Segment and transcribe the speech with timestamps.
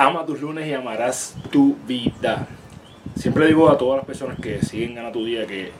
[0.00, 2.48] Ama tus lunes y amarás tu vida.
[3.16, 5.72] Siempre digo a todas las personas que siguen Gana tu Día que,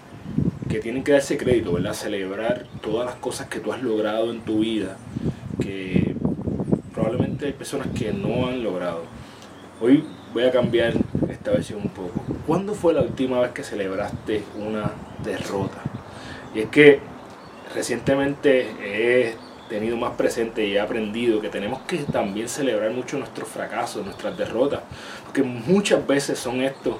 [0.69, 1.95] que tienen que darse crédito, ¿verdad?
[1.95, 4.99] Celebrar todas las cosas que tú has logrado en tu vida,
[5.59, 6.15] que
[6.93, 9.05] probablemente hay personas que no han logrado.
[9.81, 10.93] Hoy voy a cambiar
[11.31, 12.23] esta versión un poco.
[12.47, 14.93] ¿Cuándo fue la última vez que celebraste una
[15.25, 15.81] derrota?
[16.55, 17.01] Y es que
[17.75, 19.35] recientemente he
[19.71, 24.37] tenido más presente y he aprendido que tenemos que también celebrar mucho nuestros fracasos, nuestras
[24.37, 24.81] derrotas,
[25.25, 26.97] porque muchas veces son estos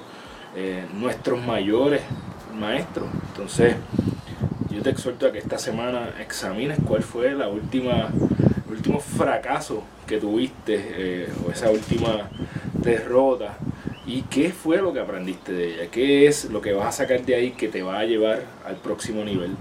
[0.55, 2.01] eh, nuestros mayores
[2.57, 3.07] maestros.
[3.27, 3.75] Entonces,
[4.69, 8.09] yo te exhorto a que esta semana examines cuál fue la última,
[8.67, 12.29] el último fracaso que tuviste eh, o esa última
[12.73, 13.57] derrota
[14.05, 17.21] y qué fue lo que aprendiste de ella, qué es lo que vas a sacar
[17.21, 19.55] de ahí que te va a llevar al próximo nivel.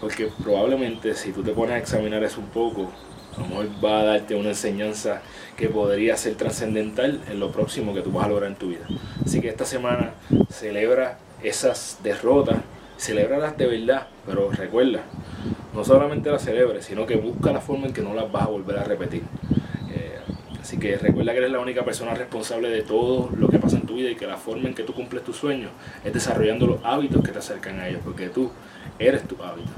[0.00, 2.90] Porque probablemente si tú te pones a examinar eso un poco,
[3.36, 5.22] a lo mejor va a darte una enseñanza
[5.56, 8.86] que podría ser trascendental en lo próximo que tú vas a lograr en tu vida.
[9.24, 10.14] Así que esta semana
[10.50, 12.58] celebra esas derrotas,
[12.96, 15.02] celébralas de verdad, pero recuerda,
[15.74, 18.46] no solamente las celebres, sino que busca la forma en que no las vas a
[18.46, 19.22] volver a repetir.
[19.90, 20.18] Eh,
[20.60, 23.86] así que recuerda que eres la única persona responsable de todo lo que pasa en
[23.86, 25.70] tu vida y que la forma en que tú cumples tus sueños
[26.04, 28.50] es desarrollando los hábitos que te acercan a ellos, porque tú
[28.98, 29.74] eres tu hábitat.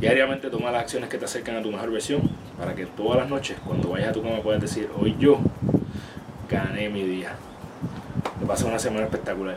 [0.00, 2.22] Diariamente toma las acciones que te acercan a tu mejor versión
[2.58, 5.38] para que todas las noches, cuando vayas a tu cama, puedas decir, hoy yo
[6.50, 7.34] gané mi día.
[8.38, 9.56] Te pasa una semana espectacular.